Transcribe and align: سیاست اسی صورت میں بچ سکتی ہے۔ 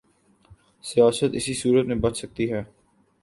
سیاست 0.83 1.31
اسی 1.33 1.53
صورت 1.53 1.85
میں 1.85 1.95
بچ 1.95 2.17
سکتی 2.21 2.51
ہے۔ 2.53 2.63